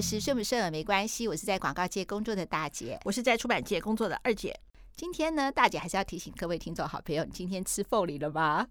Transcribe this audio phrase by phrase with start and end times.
[0.00, 4.58] 的是顺不顺耳没关系，我是在广告界工作的大姐，我是在出版界工作的二姐。
[4.96, 8.66] 今天呢，大姐还是要提醒各位听众好朋友，你今天吃凤梨了吗？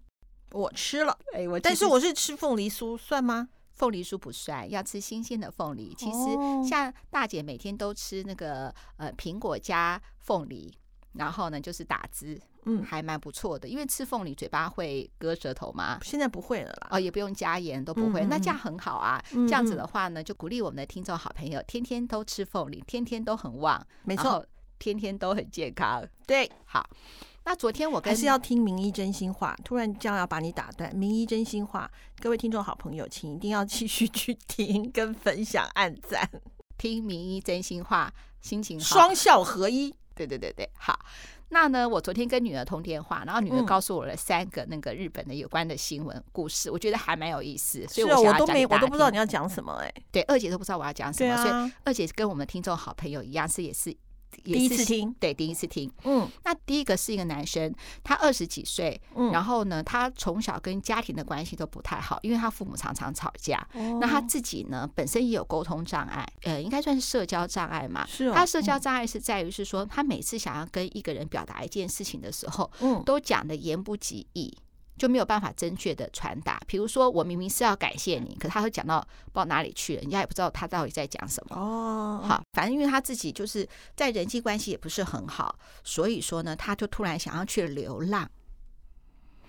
[0.50, 3.48] 我吃了，哎，我但是我是吃凤梨酥，算吗？
[3.74, 5.94] 凤梨酥不算，要吃新鲜的凤梨。
[5.96, 10.76] 其实像大姐每天都吃那个呃苹果加凤梨，
[11.12, 13.68] 然后呢就是打汁，嗯，还蛮不错的。
[13.68, 15.98] 因为吃凤梨嘴巴会割舌头吗？
[16.02, 19.22] 现在不会了啦，哦，也不用加盐都不会，那这样很好啊。
[19.30, 24.44] 这样子的话呢，就鼓励我们的听众好朋友天天都吃凤梨，天天都很旺，没错，
[24.78, 26.06] 天天都很健康。
[26.26, 26.88] 对，好。
[27.42, 30.94] 那昨天我跟还是要听名医真心话，突然这样要把你打断。
[30.94, 31.90] 名医真心话，
[32.20, 36.30] 各位听众好朋友，请一定要继续去听跟分享、按赞。
[36.76, 39.92] 听名医真心话，心情好，双效合一。
[40.26, 40.98] 对对对对，好。
[41.52, 47.84] 那呢，我昨天跟女儿通电话，然后女儿告诉我了三个那个日本的有关的新闻故事，嗯、我觉得还蛮有意思。
[47.88, 50.04] 所以我，我都没，我都不知道你要讲什么哎、欸。
[50.12, 53.96] 对，二姐都不知道我要讲什么，啊、所以二姐跟我们听众好朋友一样，是也是。
[54.42, 55.90] 第一次听，对，第一次听。
[56.04, 63.58] 嗯，那第一个是一个男生，他二十几岁，嗯，然后呢，他从小跟家庭的关系都不太好，因为他父母常常吵架。
[63.74, 68.06] 哦，那他自己呢，本身也有沟通障碍，呃，应该算是社交障碍嘛。
[68.06, 68.32] 是哦。
[68.34, 74.56] 他社交障碍是在于是说，他每次想要跟一个人表达一件事情的时候，嗯，都讲的言不及义。
[75.00, 76.60] 就没有办法正确的传达。
[76.66, 81.56] 比如说，我明明是要感谢你，可他会讲到不知道哪里去了，人家也不知道他到底在讲什么。
[81.56, 88.30] 哦，好，反正因为他自己就是在人际关系也不是很好，所以说呢，他就突然想要去流浪。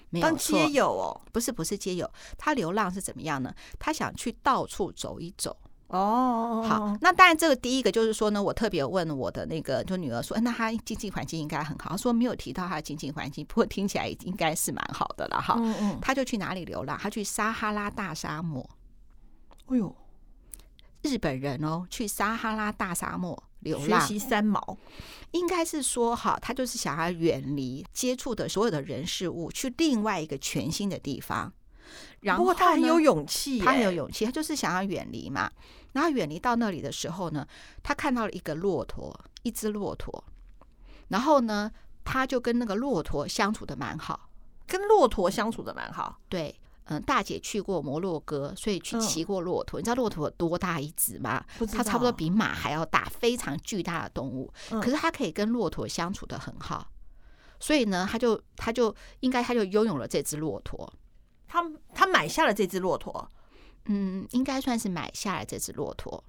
[0.10, 3.54] 没有错，当街友哦，不是不是街友，他流浪是怎么样呢？
[3.78, 5.58] 他想去到处走一走。
[5.92, 11.90] 哦，好，那当然，这个第一个就是说呢，我特别问我的那个就女儿说，那她经济环境应该很好。
[11.90, 15.56] 她说没有提到她的经济环境，不过听起来应该是蛮好的了哈。
[15.58, 16.98] 嗯嗯，她就去哪里流浪？
[16.98, 18.70] 她去撒哈拉大沙漠。
[19.66, 19.94] 哎呦，
[21.02, 24.78] 日本人哦，去撒哈拉大沙漠流浪，学习三毛，
[25.32, 31.52] 应该是说哈，她就是想要远离接触的所有的人事物，去另外一个全新的地方。
[32.22, 35.52] 然后他很有勇气，他很有勇气，他就是想要远离嘛。
[35.94, 37.48] 然后远离到那里的时候呢，
[37.84, 40.24] 他看到了一个骆驼，一只骆驼。
[41.10, 41.70] 然后呢，
[42.06, 44.30] 他就跟那个骆驼相处的蛮好，
[44.66, 46.18] 跟骆驼相处的蛮好。
[46.30, 49.78] 对，嗯，大姐去过摩洛哥，所以去骑过骆驼。
[49.78, 51.44] 嗯、你知道骆驼多大一只吗？
[51.74, 54.52] 它差不多比马还要大，非常巨大的动物。
[54.72, 56.90] 嗯、可是它可以跟骆驼相处的很好，
[57.60, 60.92] 所以呢，他就他就应该他就拥有了这只骆驼。
[61.48, 61.62] 他
[61.94, 63.30] 他买下了这只骆驼。
[63.86, 66.24] 嗯，应该算是买下来这只骆驼，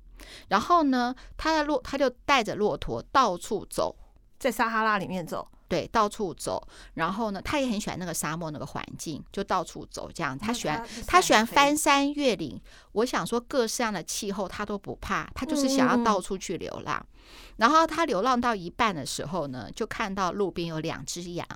[0.48, 3.94] 然后呢，他的骆他就带着骆驼到处走，
[4.38, 6.66] 在撒哈拉里面走，对，到处走。
[6.94, 10.36] 然后呢，他也很喜欢那个沙漠那个环境，就到处走这样。
[10.36, 12.60] 他喜欢他喜欢翻山越岭。
[12.92, 17.04] 我想说，各式样的气候他都不怕，他就是想要到处去流浪。
[17.56, 21.46] 然后他流浪到一半的时候呢，就看到路边有两只羊。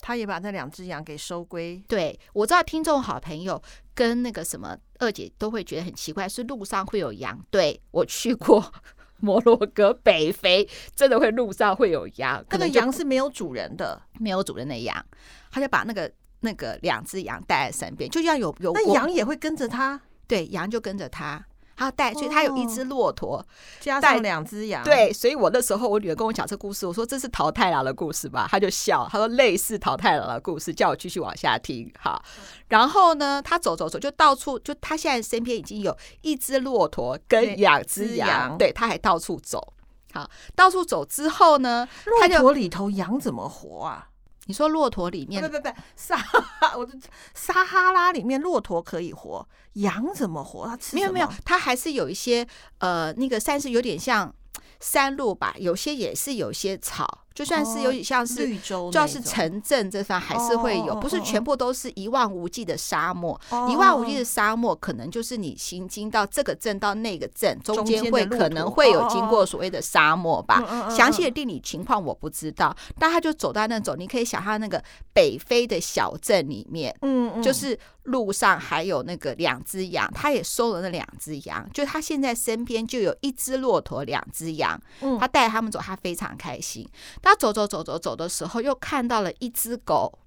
[0.00, 1.82] 他也把那两只羊给收归。
[1.86, 3.62] 对，我知道听众好朋友
[3.94, 7.38] 跟那个什么二姐都会觉得很奇怪，是路上会有羊。
[7.50, 8.72] 对，我去过
[9.20, 12.44] 摩洛哥北非，真的会路上会有羊。
[12.50, 15.04] 那个羊是没有主人的，没有主人的羊，
[15.50, 20.00] 他就把那个那个两只羊带在身边，就像有有那羊也会跟着他。
[20.26, 21.44] 对，羊就跟着他。
[21.80, 23.42] 他带，所以他有一只骆驼，
[23.80, 24.84] 加上两只羊。
[24.84, 31.90] 对，所以我那时候我女儿跟我讲这故事，我说这是桃太郎的故事吧，他就笑，他说类似桃太郎的故事，叫我继续往下听。
[31.98, 32.22] 好，
[32.68, 39.72] 然后呢，他走走走，就到处，就他现在身边已经有一只骆驼跟两只羊，对，他还到处走。
[40.12, 44.09] 好，到处走之后呢，骆驼里头羊怎么活啊？
[44.50, 45.40] 你说骆驼里面？
[45.40, 46.92] 不不不，撒哈， 我的
[47.34, 50.66] 撒哈拉里面骆驼可以活，羊怎么活？
[50.66, 50.96] 它吃？
[50.96, 52.44] 没有没有，它还是有一些
[52.78, 54.34] 呃，那个山是有点像
[54.80, 57.24] 山路吧，有些也是有些草。
[57.34, 63.40] 就算是有点像是绿洲，就要是城镇这方还是会有，不是全部都是一望无际的沙漠。
[63.70, 70.90] 一望无际的沙漠，可能就是你行经到这个镇到那个镇中间会可能会有经过所谓的沙漠吧。
[70.90, 74.82] 详细的地理情况我不知道，但他就走到那种，你可以想象那个
[75.12, 84.78] 北非的小镇里面，嗯，就是路上还有那个两只羊，他也收了那两只羊，就他现在身边就有一只骆驼，两只羊，
[85.18, 86.86] 他带他们走，他非常开心。
[87.22, 90.18] 他走走走走走的时候，又看到了一只狗。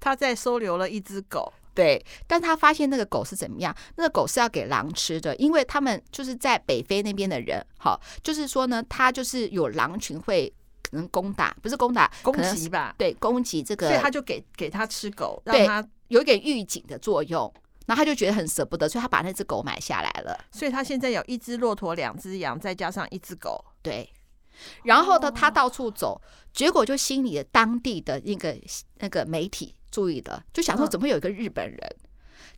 [0.00, 2.04] 他在收留了一只狗，对。
[2.26, 3.74] 但他发现那个狗是怎么样？
[3.96, 10.52] 那个狗是要给狼吃的，因为他们就是在北非那边的人，好，就是说呢，他就是有狼群会
[10.82, 12.94] 可能攻打，不是攻打，攻击吧？
[12.96, 17.52] 对，攻击这个，所以他就给给他吃狗，让他有一点预警的作用。
[17.86, 20.38] 然后他就觉得很舍不得，所以他把那只狗买下来了。
[20.52, 23.64] 所以他现在有一只骆驼、两只羊，再加上一只狗。
[23.80, 24.08] 对。
[24.84, 26.20] 然后呢，他到处走，
[26.52, 28.56] 结果就心里的当地的那个
[28.98, 31.96] 那个媒体注意了，就想说怎么有一个日本人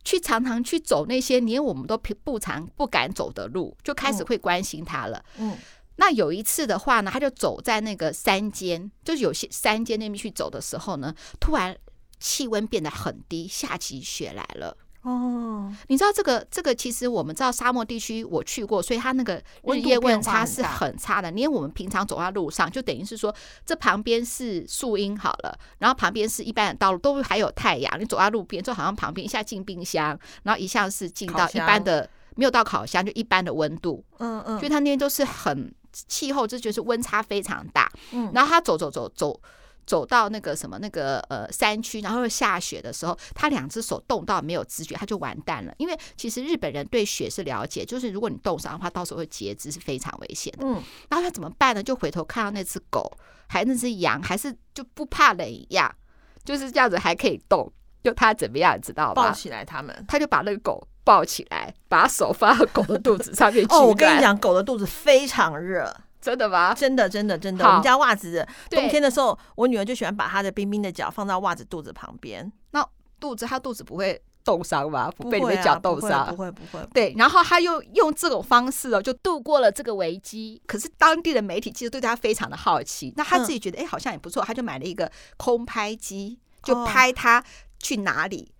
[0.03, 5.23] 去常常去走那些连我们都不常不敢走的路，就开始会关心他了。
[5.37, 5.57] 嗯。
[5.97, 11.77] 那有一次的话呢，他就走在那个山间，就是有些山间那边去走的时候呢，突然
[12.19, 14.75] 气温变得很低，下起雪来了。
[15.03, 21.31] 哦，你知道这个这个其实我们知道沙漠地区我去过，所以它那个日夜温差是很差的。
[21.31, 23.33] 连我们平常走在路上，就等于是说
[23.65, 27.99] 这旁边是树荫好了，然后旁边是一般的道路，都还有太阳。
[27.99, 34.03] 你走在路边，就好像旁边一下进冰箱，然后一下是进到一般的没有到烤箱，就一般的温度。
[34.19, 37.91] 嗯嗯，所以它那边都是很气候，这就是温差非常大。
[38.11, 39.41] 嗯，然后他走走走走。
[39.91, 45.73] 走到那个什么那个呃山区，然后又下雪的时候，他两只手冻到没有知觉，他就完蛋了。
[45.79, 50.65] 因为其实日本人对雪是了解，就是如果你冻伤的话，到时候会截肢，是非常危险的。
[50.65, 51.83] 嗯，然后他怎么办呢？
[51.83, 53.11] 就回头看到那只狗，
[53.49, 55.93] 还那只羊，还是就不怕冷一样，
[56.45, 57.69] 就是这样子还可以动。
[58.01, 59.13] 就他怎么样，你知道吗？
[59.13, 63.75] 抱起来他们，他就把那个狗抱起来，把手放到狗的肚子上面去。
[63.75, 65.93] 哦，我跟你讲，狗的肚子非常热。
[66.21, 66.73] 真的吗？
[66.73, 67.65] 真的，真的，真的。
[67.65, 72.51] 我们家袜子冬天的时候，我女儿就喜欢把她的冰冰的脚放到袜子肚子旁边。
[72.71, 72.87] 那
[73.19, 75.11] 肚子，她肚子不会冻伤吗？
[75.17, 76.27] 不被你的脚冻伤？
[76.29, 76.87] 不会，不会。
[76.93, 80.61] 对，然后她又用这种方式哦，就度过了这个危机。
[80.67, 87.43] 可是当地的媒体其实对她非常的好奇，那她自己觉得哎，好像也不错，她就买了一个空拍机，就拍她
[87.79, 88.51] 去哪里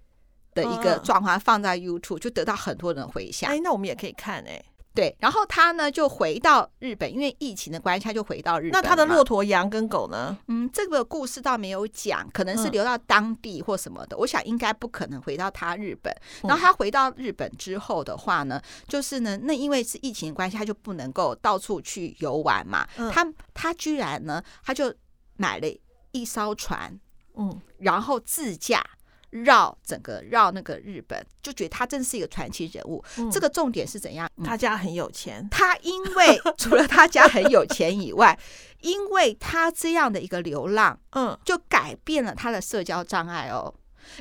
[0.54, 3.52] 的一个状况，放在 YouTube，就得到很多人回响。
[3.52, 4.64] 哎，那我们也可以看哎。
[4.94, 8.72] 对，然后他呢就回到日本，因为疫情的关系，他就回到日本。
[8.72, 10.38] 那他的骆驼、羊跟狗呢？
[10.48, 14.18] 嗯，这个故事倒没有讲，可能是留到当地或什么的。
[14.18, 16.14] 嗯、我想应该不可能回到他日本。
[16.44, 22.86] 然后他回到日本之后的话呢，就是呢，那因为是疫情的关系，他就不能够到处去游玩嘛。
[22.98, 24.94] 嗯、他他居然呢，他就
[25.38, 25.68] 买了
[26.12, 27.00] 一艘船，
[27.36, 28.84] 嗯，然后自驾。
[29.32, 33.04] 绕整个绕那个日本，就觉得他真是一个传奇人物。
[33.18, 34.30] 嗯、这个重点是怎样？
[34.44, 35.48] 他家很有钱。
[35.50, 38.38] 他因为除了他家很有钱以外，
[38.82, 43.74] 因为他这样的一个流浪，嗯，就改变了他的社交障碍哦。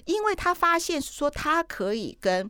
[0.04, 2.48] 因为他发现说，他可以跟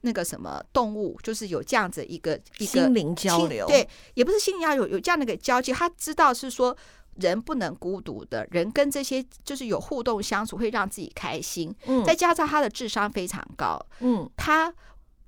[0.00, 3.66] 那个什么动物，就是有这样子一个一个心灵交流。
[3.66, 5.72] 对，也不是心灵交流，有有这样的一个交际。
[5.72, 6.76] 他知道是说。
[7.20, 11.74] 人不能孤独的，人跟这些就是有互动相处，会让自己开心。
[11.86, 14.72] 嗯，再加上他的智商非常高，嗯，他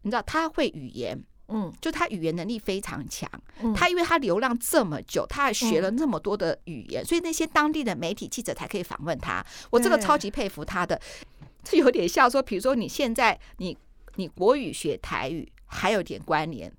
[0.02, 3.28] 你知道他会语言，嗯，就他语言能力非常强。
[3.60, 9.44] 嗯，他因为他流浪这么久，他还学了那么多的语言，所以那些当地的媒体记者才可以访问他。
[9.70, 11.00] 我这个超级佩服他的，
[11.64, 13.76] 这有点像说，比如说你现在你
[14.14, 16.72] 你国语学台语还有点关联。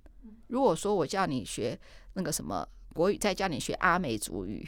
[0.48, 1.78] 如果说我叫你学
[2.14, 4.68] 那个什么国语，再叫你学阿美族语。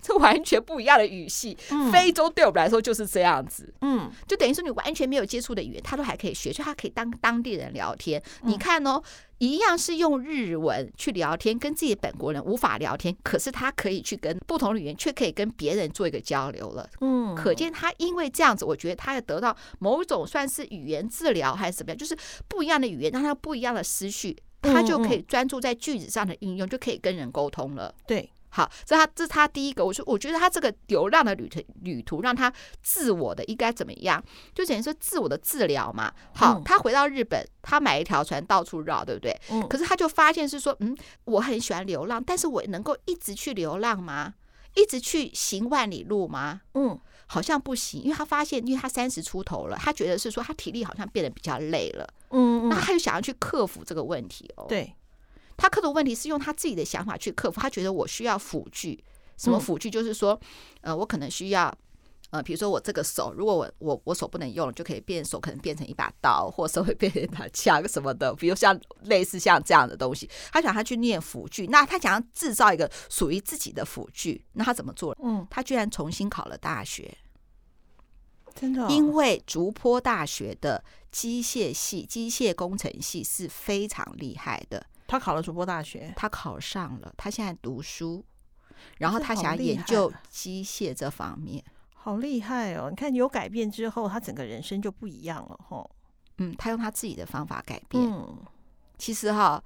[0.00, 8.22] 这完全不一样的语系，嗯、非洲对我们来说就是这样子，嗯，就等于说你完全没有接触的语言，他都还可以学，所以他可以当当地人聊天。
[8.42, 9.02] 嗯、你看哦，
[9.38, 16.88] 一样是用日文去聊天，跟自己本国人无法聊天，可是他可以去跟不同的语言，却可以跟别人做一个交流了。
[17.00, 22.16] 嗯，可见他因为这样子，我觉得他要得到某种算是语言治疗还是怎么样，就是
[22.48, 27.94] 不一样的语言，让他不一样的思绪，他就可以专注在句子上的应用，就可以跟人沟通了。
[28.06, 28.30] 对。
[28.50, 29.84] 好，这他这是他第一个。
[29.84, 32.52] 我说，我觉得他这个流浪的旅途旅途，让他
[32.82, 34.22] 自我的应该怎么样？
[34.54, 36.12] 就等于说自我的治疗嘛。
[36.34, 39.38] 好，他回到日本，他买一条船到处绕，对不对？
[39.50, 39.66] 嗯。
[39.68, 44.34] 可是他就发现是说，嗯，我很喜欢流浪，但是我能够一直去流浪吗？
[44.74, 46.60] 一直去行万里路吗？
[46.74, 52.06] 嗯，好像不行，因为他发现，因为他三十出头了，他觉得是说他体力好像变得比较累了。
[52.30, 52.68] 嗯嗯。
[52.68, 54.66] 那他就想要去克服这个问题哦。
[54.68, 54.94] 对。
[55.58, 57.60] 他克服问题是用他自己的想法去克服。
[57.60, 59.04] 他觉得我需要辅具，
[59.36, 59.90] 什么辅具？
[59.90, 60.40] 就是说，
[60.80, 61.76] 呃，我可能需要，
[62.30, 68.32] 呃，比如说我这个手，如果我我我手不能用了，就可以变手，可能变成一把刀，或手会变成一把枪什么的。
[68.34, 75.16] 比如像类似像这样的东西，他想他去念辅具，那他想要制造一个属于自己的辅具，那他怎么做？
[75.22, 77.16] 嗯，他居然重新考了大学，
[78.54, 84.86] 真的，因为竹坡大学的机械系、机械工程系是非常厉害的。
[85.08, 88.24] 他考了主播大学，他考上了，他现在读书，
[88.98, 92.90] 然后他想要研究机械这方面，好厉害哦！
[92.90, 95.90] 你看有改变之后，他整个人生就不一样了，吼。
[96.36, 98.04] 嗯，他用他自己的方法改变。
[98.04, 98.38] 嗯，
[98.98, 99.60] 其实哈，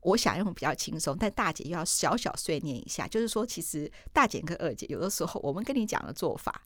[0.00, 6.62] 我想用比较轻松，但大姐又要小小碎念一下，就是说，其实大姐跟二姐有的时候，我们跟你讲的做法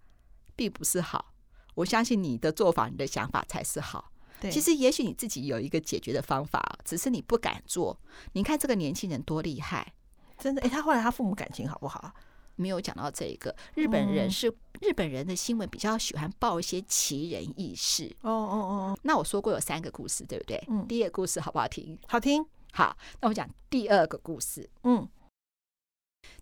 [0.55, 1.35] 并不是好，
[1.75, 4.13] 我相信你的做法、你的想法才是好。
[4.41, 7.99] 对，其实也许你自己有一个解决的方法，只是你不敢做。
[8.33, 9.93] 你看这个年轻人多厉害，
[10.39, 10.63] 真的。
[10.63, 12.13] 哎，他后来他父母感情好不好？
[12.57, 13.55] 没有讲到这一个。
[13.75, 18.15] 日本人是、嗯、日本人的新闻比较喜欢报一些奇人异事。
[18.21, 18.99] 哦哦哦。
[19.03, 20.63] 那我说过有三个故事，对不对？
[20.69, 20.87] 嗯。
[20.87, 21.99] 第一个故事好不好听？
[22.07, 22.45] 好听。
[22.73, 24.69] 好，那我讲第二个故事。
[24.83, 25.09] 嗯。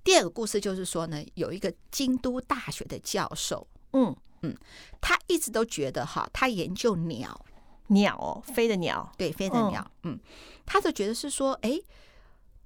[0.02, 4.56] 第二个故事就是说呢，有一个京都大学的教授，嗯嗯，
[5.00, 7.44] 他一直都觉得哈，他研究鸟，
[7.88, 10.20] 鸟哦，飞的鸟，对，飞的鸟，嗯，嗯，
[10.64, 11.78] 他就觉得是说，哎，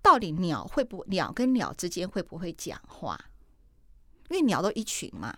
[0.00, 3.18] 到底鸟会不鸟跟鸟之间会不会讲话？
[4.28, 5.36] 因为鸟都一群嘛。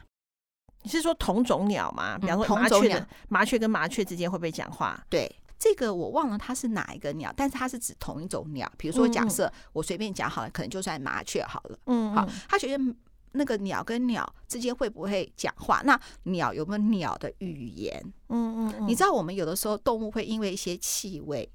[0.83, 2.19] 你是说同种鸟吗？
[2.19, 5.03] 比方说麻雀，麻雀跟麻雀之间会不会讲话？
[5.09, 5.35] 对。
[5.57, 8.71] 这个我忘了它是哪一个鸟，但是它是指同一种鸟。
[8.77, 11.79] 比如说，假设我随便讲好了，可能就算麻雀好了。
[11.87, 12.85] 嗯，好，他觉得
[13.35, 15.83] 那个鸟跟鸟之间会不会讲话？
[15.85, 18.03] 那鸟有没有鸟的语言？
[18.29, 21.49] 嗯嗯，你知道我们有的时候动物会因为一些气味，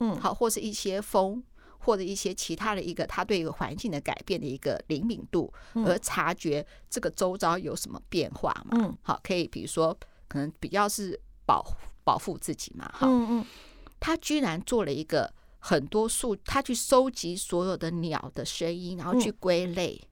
[0.00, 1.42] 嗯，好，或是一些风，
[1.78, 8.78] 或者一些其他的一个它对一个环境的改变的一个灵敏度，而察觉这个周遭有什么变化嘛？
[8.80, 9.96] 嗯，好，可以比如说
[10.28, 11.74] 可能比较是保护。
[12.06, 13.46] 保护自己嘛，哈，嗯嗯，
[13.98, 15.28] 他居然做了一个
[15.58, 20.08] 很多数，他去收集所有的鸟的声音，然后去归类，嗯，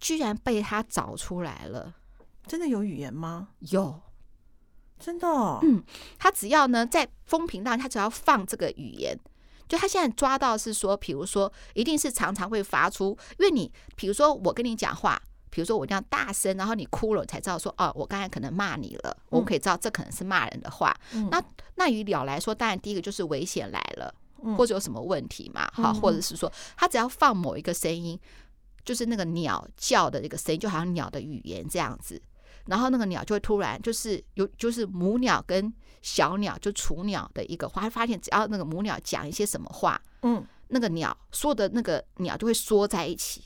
[0.00, 1.94] 居然被他找出来了。
[2.46, 3.48] 真的有语言吗？
[3.60, 4.00] 有，
[4.98, 5.58] 真的哦。
[5.62, 5.82] 嗯，
[6.18, 9.18] 他只要呢在风平浪，他只要放这个语言，
[9.68, 15.20] 就他现在抓到是说，比如说一定是常常会发出，因为你比如说我跟你讲话。
[15.50, 19.16] 比如说我这样大声，然后你哭了，才知道说哦，我刚才可能骂你了。
[19.30, 20.94] 我们可以知道这可能是骂人的话。
[21.14, 21.42] 嗯、那
[21.76, 24.14] 那于了来说，当然第一个就是危险来了，
[24.58, 25.66] 或者有什么问题嘛？
[25.72, 28.16] 好、嗯，或者是说他只要放某一个声音，
[28.88, 32.18] 就是那个鸟叫的那个声音，就好像鸟的语言这样子。
[32.64, 43.42] 然后那个鸟就会突然就是有就是母鸟跟小鸟就雏鸟的一个话，发现只要那个母鸟讲一些什么话，嗯，那个鸟说的那个鸟就会缩在一起。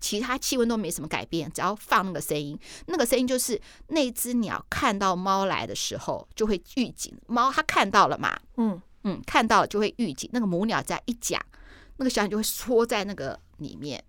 [0.00, 7.16] 其他气温都没什么改变，只要放那个声音，那个声音就是那只鸟看到猫来的时候就会预警。
[7.28, 8.36] 猫它看到了嘛？
[8.56, 10.28] 嗯嗯，看到了就会预警。
[10.32, 11.40] 那个母鸟在一讲，
[11.98, 14.02] 那个小鸟就会缩在那个里面。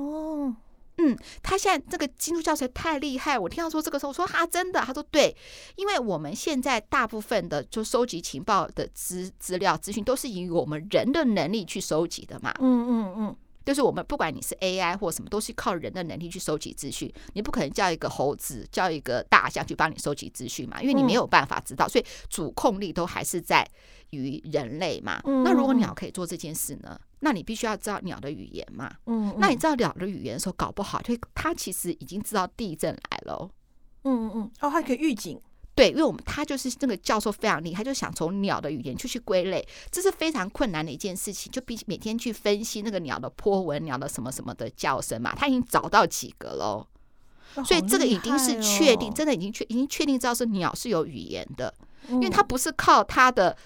[0.00, 0.56] 哦，
[0.98, 3.38] 嗯，他现在这个基督教学太厉害。
[3.38, 4.80] 我听到说这个时候，我说啊，真的？
[4.80, 5.34] 他说对，
[5.76, 12.52] 因为我们现在大部分的就收集情报的资资料资讯，都是以我们人的能力去收集的嘛。
[12.60, 13.36] 嗯嗯嗯。
[13.62, 17.12] 就是我们不管你是 AI 或什么，都是靠人的能力去收集资讯。
[17.34, 21.86] 你不可能叫一个猴子、叫一个大象去帮你收集资讯嘛，因为你没有办法知道。
[21.86, 23.64] 所以主控力都还是在
[24.10, 25.20] 于人类嘛。
[25.24, 26.98] 那如果鸟可以做这件事呢？
[27.20, 28.90] 那你必须要知道鸟的语言嘛。
[29.06, 33.50] 嗯，那你知道鸟的语言的时候，搞不好就它其实已经知道地震来了。
[34.04, 35.40] 嗯嗯嗯，哦，还可以预警。
[35.74, 41.50] 对，因为我们他就是那个教授非常厉害，他就想从鸟的语言去去归类，这是非常困难的一件事情。
[41.50, 46.86] 就比每天去分析那个鸟的波纹、鸟的什么什么的叫声嘛，他已经找到几个喽。
[47.64, 51.72] 所以这个已经是确定，真的已经确已经确定知道是鸟是有语言的，
[52.08, 53.56] 因为它不是靠它的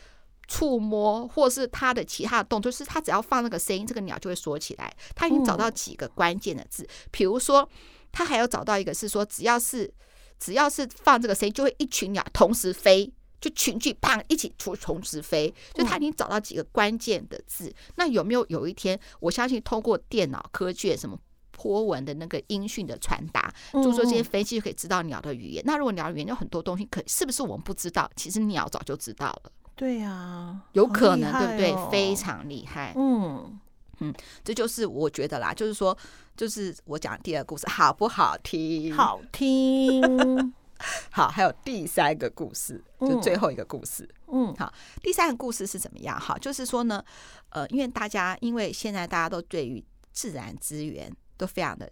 [0.49, 4.95] 触摸或是它的其他的动作，就是它只要放那个声音，这个鸟就会说起来。
[5.15, 7.69] 它已经找到几个关键的字，比如说
[8.13, 9.93] 它还要找到一个是说，只要是。
[10.41, 13.11] 只要是放这个声音，就会一群鸟同时飞，
[13.41, 15.55] 就群聚胖一起出同时飞。
[15.73, 17.73] 就它已经找到几个关键的字。
[17.95, 21.17] 那有没有有一天，我相信通过电脑科技什么
[21.53, 25.63] 波纹的那个音讯的传达，就说这些飞机就可以知道鸟的语言。
[25.65, 28.11] 那如果鸟语言有很多东西，可是不是我们不知道？
[28.17, 29.53] 其实鸟早就知道了。
[29.77, 31.91] 对呀，有可能，对不对？
[31.91, 32.93] 非常厉害。
[32.97, 33.59] 嗯。
[34.01, 34.13] 嗯，
[34.43, 35.97] 这就是我觉得啦，就是说，
[36.37, 38.93] 就是我讲第二个故事好不好听？
[38.93, 40.53] 好听。
[41.13, 44.07] 好，还有第三个故事，就最后一个故事。
[44.27, 46.19] 嗯，好，第三个故事是怎么样？
[46.19, 47.03] 哈，就是说呢，
[47.51, 51.91] 呃，因为大家因为现在大家都对于自然资源都非常的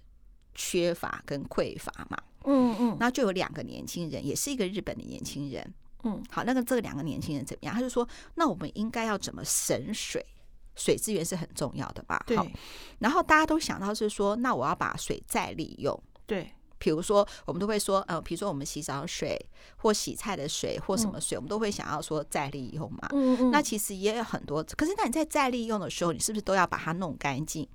[0.57, 2.19] 缺乏跟匮乏嘛。
[2.45, 5.73] 嗯嗯，那就有两个年轻人，也是一个日本的年轻人。
[6.05, 7.75] 嗯，好，那个这两个年轻人怎么样？
[7.75, 10.25] 他就说，那我们应该要怎么省水？
[10.75, 12.23] 水资源是很重要的吧？
[12.27, 12.37] 对。
[12.99, 16.03] 然后大家都想到是说，那我要把水再利用。
[16.27, 16.51] 对。
[16.79, 19.39] 比如说，我们都会说，呃，比如说我们洗澡水
[19.77, 23.09] 或洗菜的水或什么水，嗯、我们都会想要说再利用嘛。
[23.13, 23.51] 嗯嗯。
[23.53, 27.69] 那其实也有很多，可是那你在再利用的时候，你是不是都要把它弄干净？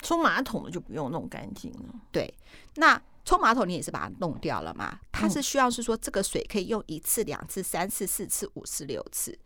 [0.00, 1.94] 冲马桶的就不用弄干净了。
[2.12, 2.32] 对。
[2.76, 4.98] 那冲马桶你也是把它弄掉了嘛？
[5.12, 9.38] 它是需要是说这个水可以用一次、两次、三次、四次、五次、六次。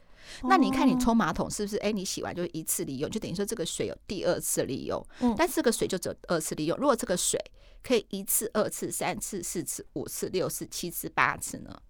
[0.45, 1.77] 那你看，你冲马桶是不是？
[1.79, 5.05] 哎，你洗完就一次利用，就等于说这个水有第二次利用。
[5.19, 6.79] 嗯，但这个水就只有二次利用。
[6.79, 7.37] 如果这个水
[7.83, 11.83] 可以一次、二次、三次、四次、五次、六次、七次、八次呢？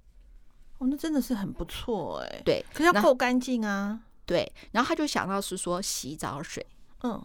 [0.79, 2.41] 哦，那真的是很不错哎。
[2.43, 4.01] 对，可是要够干净啊。
[4.25, 6.67] 对，然后他就想到是说洗澡水，
[7.03, 7.23] 嗯，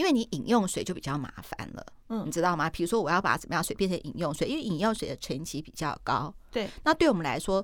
[0.00, 2.70] 因为你饮用水就比较麻烦了，嗯，你知道吗？
[2.70, 7.62] 比如说我要把怎么样水变成饮用水，因为饮用水的层级比较高，对，那对我们来说。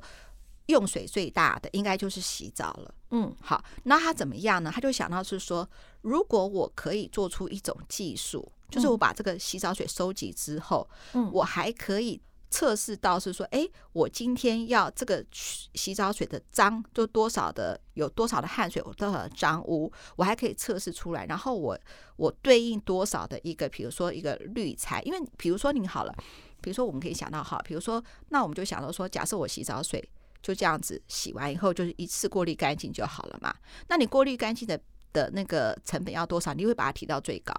[0.66, 2.92] 用水最大的应该就是洗澡了。
[3.12, 4.68] 嗯，好，那他怎么样呢？
[4.74, 5.68] 他就想到是说，
[6.00, 21.26] 如果我可以做出一种技术，就是我把这个洗澡水收集之后，嗯，我还可以测试到是说，哎，我今天要这个洗澡水的脏，就多少的有多少的汗水，有多少的脏污，我还可以测试出来。
[21.26, 21.78] 然后我
[22.16, 26.14] 我对应多少的一个，比如说一个滤材，因为比如说你好了，
[26.60, 30.08] 比如说我们可以想到哈，比如说那我们就想到说，假设我洗澡水。
[30.42, 33.52] 就这样子洗完以后，就是一次过滤干净就好了嘛。
[33.88, 34.80] 那你过滤干净的
[35.12, 36.54] 的那个成本要多少？
[36.54, 37.52] 你会把它提到最高，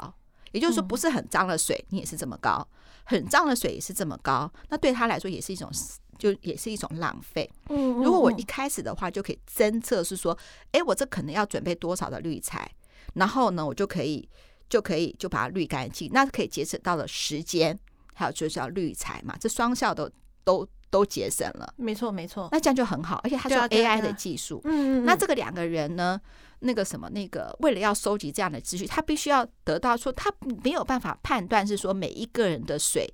[0.57, 2.65] 也就是说，不是很脏的水，你也是这么高；
[3.03, 4.51] 很脏的水也是这么高。
[4.69, 5.69] 那对他来说，也是一种，
[6.17, 7.47] 就也是一种浪费。
[7.67, 10.37] 如果我一开始的话，就可以侦测是说，
[10.71, 12.69] 哎，我这可能要准备多少的滤材，
[13.13, 14.27] 然后呢，我就可以
[14.67, 17.77] 就可以就把它滤干净，那可以节省到了时间，
[18.15, 20.09] 还有就是要滤材嘛，这双效都
[20.43, 20.67] 都。
[20.89, 26.17] 都节省了，没错没错，那这样就很好，而且它是 AI 的技术，嗯嗯，那这个两个人呢，
[26.59, 30.31] 那个什么，那个为了要收集这样的资讯，他必须要得到说，他
[30.63, 33.07] 没有办法判断是说每一个人的水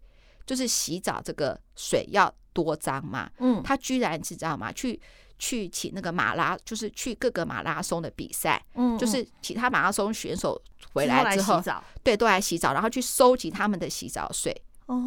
[0.45, 4.71] 就是洗澡这个水要多脏嘛，嗯，他居然知道吗？
[4.71, 4.99] 去
[5.37, 10.61] 去请那个马拉，就是去各个马拉松的比赛，嗯，就是其他马拉松选手
[10.93, 11.61] 回来之后，
[12.03, 14.55] 对，都来洗澡，然后去收集他们的洗澡水。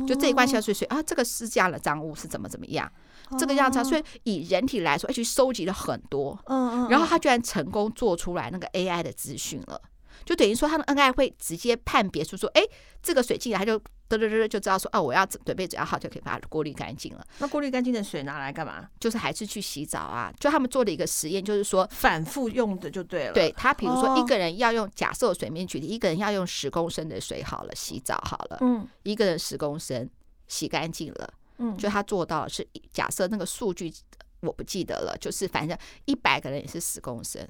[0.06, 2.90] 就这一罐洗澡水水啊，这个是这样的脏污是怎么怎么样？
[3.38, 9.80] 这个样子，所以以人体来说，而且收集了很多，嗯嗯，然后他居然成功做出来那个 AI 的资讯了，
[10.24, 12.62] 就等于说他的 AI 会直接判别出说，哎，
[13.02, 13.80] 这个水进来他就。
[14.08, 17.26] 嘚嘚嘚，就知道说哦，我要准备只要好就可以把它过滤干净了。
[17.40, 18.88] 那过滤干净的水拿来干嘛？
[19.00, 20.32] 就是还是去洗澡啊。
[20.38, 23.32] 就他们做了一个实验，就是说反复用的就对了。
[23.32, 30.08] 对他，比如说一个人要用，假设水面举例，一个人要用十公升的水好了，洗澡好了，嗯，一个人十公升
[30.46, 33.92] 洗干净了，嗯，就他做到了是假设那个数据
[34.40, 37.46] 我不记得了，就是反正一百个人也是十公升。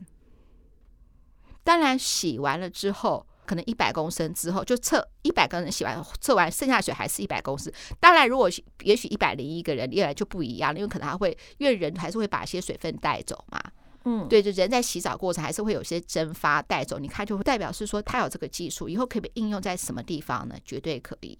[1.62, 3.26] 当然洗完了之后。
[3.46, 7.72] 可能一百公升之后就测一百个人洗完测完剩下水还是一百公升。
[8.00, 8.50] 当然，如果
[8.82, 13.62] 也许一百零一个人，越来就不一样了，因为可能还会因为人还是会把一些水分带走嘛。
[14.04, 16.98] 嗯，对，就人在洗澡过程还是会有些蒸发带走。
[16.98, 20.56] 你看，就会代表是说他有这个技术，以后可以被应用在什么地方呢？
[20.64, 21.38] 绝对可以。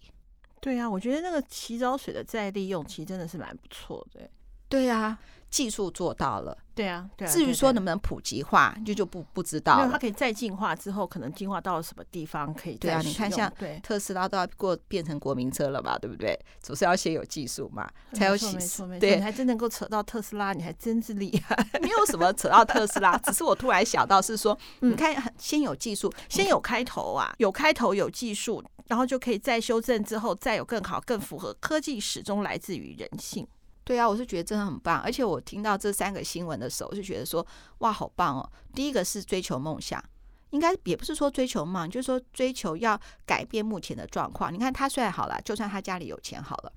[0.60, 4.28] 对啊，我觉得那个洗澡水的再利用其实真的是蛮不错的。
[4.68, 5.18] 对啊。
[5.48, 7.30] 技术做到了，对啊，对啊。
[7.30, 9.88] 至于说能不能普及化，就就不不知道了。
[9.92, 12.74] 它可以再进化之后，可能进化到了什么地方可以？
[12.74, 16.36] 对啊，你看像特斯拉都要过变成国民车了嘛，对不对？
[16.60, 18.56] 总是要先有技术嘛，才有洗。
[18.56, 21.56] 没错没错，对，你还真能够扯到特斯拉，你还真是厉害。
[21.80, 33.46] 没有什么扯到特斯拉，只是我突然想到是说， 你看先有技术，先有开头啊，有开头有技术，然后就可以再修正之后再有更好、更符合科技，始终来自于人性。
[33.84, 37.46] 对啊，我是觉得真的很棒，而且我听到这三个新闻的时候，我就觉得说，
[37.78, 38.50] 哇，好棒哦！
[38.74, 40.02] 第一个是追求梦想，
[40.50, 44.52] 应该也不是说追求梦，就是说追求要改变目前的状况。
[44.52, 46.72] 你看他虽然好了，就算他家里有钱好了，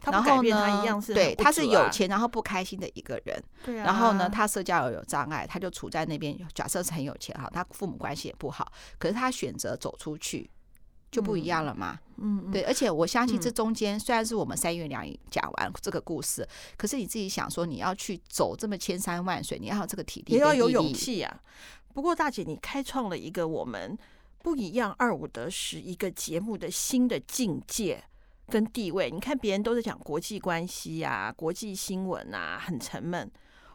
[0.00, 3.42] 他不改变他一样是、啊、对，他是有钱然后不开心的一个人。
[3.62, 3.84] 对啊。
[3.84, 6.34] 然后呢，他社交有有障碍，他就处在那边。
[6.54, 10.50] 假设是很有钱哈，他父母关系也不好，可是他选择走出去。
[11.10, 21.40] 就不一样了嘛，嗯，嗯，对，而且我相信这中间虽然是我们三言两语讲完这个故事，嗯，可是你自己想说，你要去走这么千山万水，你要有这个体力，也要有勇气啊。
[21.92, 23.98] 不过大姐，你开创了一个我们
[24.42, 28.04] 不一样二五得十一个节目的新的境界
[28.48, 29.10] 跟地位。
[29.10, 33.28] 你看别人都在讲国际关系啊，国际新闻啊，很沉闷。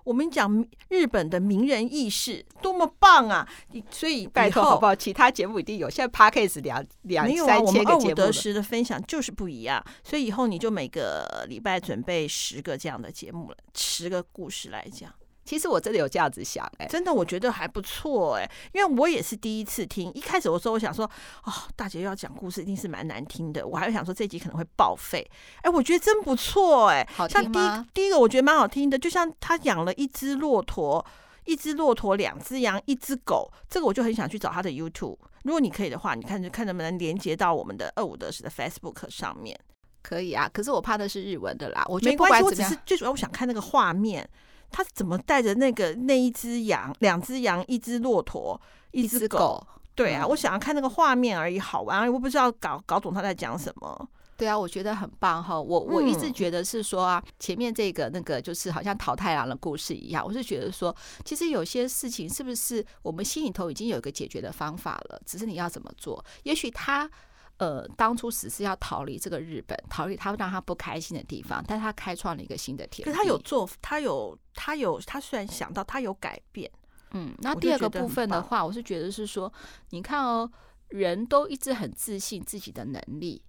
[0.06, 3.46] 我们讲日本的名人轶事，多么棒啊！
[3.90, 4.96] 所以拜托好不好？
[4.96, 9.84] 其他节目一定有，现在 Podcast 两两三千个节目，我们二五得十的分享就是不一样。
[10.04, 15.12] 所以以后你就每个礼拜准备十个这样的节目了，十个故事来讲。
[15.46, 20.12] 其实我真的有这样子想，哎，真的我觉得还不错，哎，因为我也是第一次听。
[20.16, 21.06] 一开始的时候我想说，
[21.44, 25.24] 哦，大姐要讲故事一定是蛮难听的，我还会想说这集可能会报废。
[25.62, 27.44] 哎，我觉得真不错，哎，好听？
[27.44, 31.06] 像第一第一个我觉得蛮好听的，就像他养了一只骆驼，
[31.46, 35.18] 一只骆驼，两只羊，一只狗，这个我就很想去找他的 YouTube。
[35.44, 39.56] 如果你可以的话，你看就看能不能连接到我们的二五得十的 Facebook 上面。
[40.02, 41.86] 可以啊，可是我怕的是日文的啦。
[41.88, 44.28] 我觉得没关系，我只是最主要我想看那个画面。
[44.76, 48.60] 他怎么带着那个那一只羊、两只羊、一只骆驼、
[48.92, 49.66] 一只狗？
[49.96, 52.10] 对啊，我想要看那个画面而已，好玩而已。
[52.10, 54.10] 我不知道搞搞懂他在讲什么。
[54.36, 55.58] 对啊，我觉得很棒哈。
[55.58, 66.22] 我我一直觉得是说啊，前面这个那个就是好像淘太郎的故事一样，我是觉得说，其实有些事情是不是我们心里头已经有一个解决的方法了，只是你要怎么做。
[66.44, 67.10] 也许他
[67.58, 73.04] 呃当初只是要逃离这个日本，逃离他让他不开心的地方，但他开创了一个新的天地。
[73.04, 76.70] 可是他有做，他有他有他虽然想到他有改变，
[77.12, 79.52] 嗯，那第二个部分的话，我是觉得是说，
[79.90, 80.52] 你看哦，
[80.90, 83.42] 人都一直很自信自己的能力。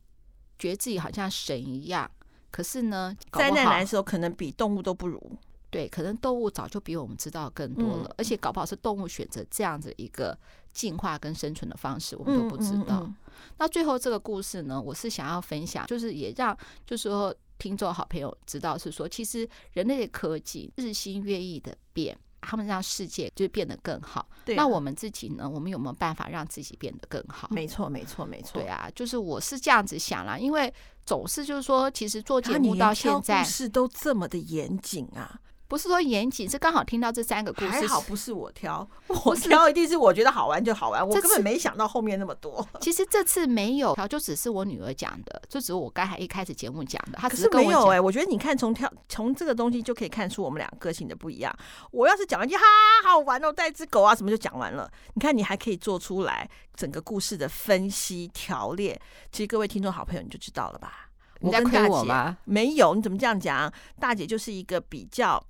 [0.58, 2.10] 觉得自己好像神一样，
[2.50, 5.20] 可是呢，灾难来的时候可能比动物都不如。
[5.70, 10.36] 对，可能动物早就比我们知道更多了，嗯、而且搞不好是动物选择这样子一个
[10.72, 13.00] 进化跟生存的方式，我们都不知道。
[13.00, 22.18] 嗯嗯嗯、那最后这个故事呢，我是想要分享，就是也让就是说听众好朋友知道，是说其实人类的科技日新月异的变。
[22.48, 24.24] 他们让世界就变得更好。
[24.44, 25.50] 对啊，那我们自己呢？
[25.50, 27.48] 我们有没有办法让自己变得更好？
[27.50, 28.60] 没错，没错，没错。
[28.60, 30.72] 对啊，就是我是这样子想啦，因为
[31.04, 35.40] 总是就是说，其实做节目到现在，是都这么的严谨啊。
[35.68, 37.68] 不是说严谨，是刚好听到这三个故事。
[37.68, 38.88] 还好不是我挑，
[39.24, 41.06] 我挑一定是我觉得好玩就好玩。
[41.06, 42.66] 我根本没想到后面那么多。
[42.80, 47.18] 其实这次没有挑，就只是我女儿讲的，就只是我刚才一开始节目讲的。
[47.18, 51.52] 她只是没有哎，我觉得你看从挑从这个东西就可以看出我们俩个性的不一样。
[51.90, 52.62] 我要是讲一句哈
[53.04, 54.88] 好玩哦，带只狗啊什么就讲完了。
[55.14, 59.00] 你看你还可以做出来整个故事的分析条列。
[59.32, 61.10] 其实各位听众好朋友你就知道了吧？
[61.40, 62.38] 你在亏我吗？
[62.44, 63.70] 没有，你怎么这样讲？
[63.98, 65.44] 大姐就是一个比较。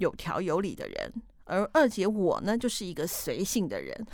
[0.00, 1.12] 有条有理的人，
[1.44, 4.06] 而二姐我呢，就是一个随性的人。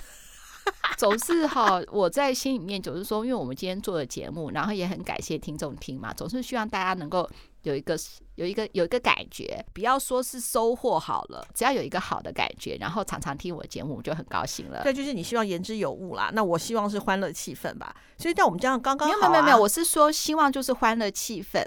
[0.98, 7.28] 总是哈，我在心里面总是说，因为我们今天做的节目，然后也很感谢听众听嘛，总是希望大家能够
[7.62, 7.96] 有一个
[8.34, 14.82] 有一个有一个感觉，不要说是收获好了，只要有一个好的感觉，然后常常听我的节目，我就很高兴了。
[14.82, 17.94] 对，就是你希望言之有物啦，那我希望是欢乐气氛吧。
[18.18, 21.64] 所以在我们这样刚刚没有没有没有，我是说希望就是欢乐气氛。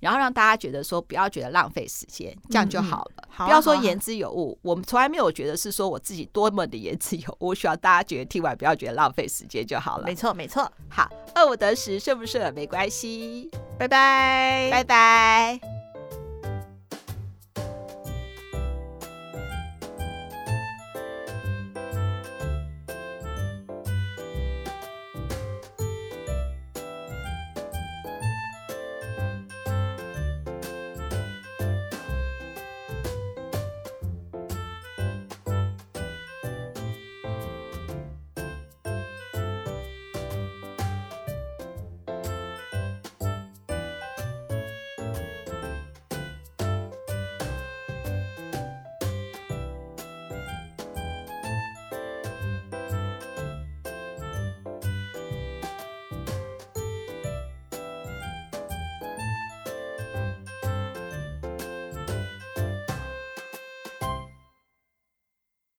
[0.00, 3.12] 然后让大家觉得说，不要觉得浪费时间，这样就好了。
[3.16, 7.50] 嗯好啊、不要说言之有物，我们从来没有觉得是说我自己多么的言之有物。
[7.50, 10.04] 我需要大家觉得听完不要觉得浪费时间就好了。
[10.04, 10.70] 没错，没错。
[10.88, 13.50] 好，二五得十，顺不顺没关系。
[13.78, 15.79] 拜拜，拜拜。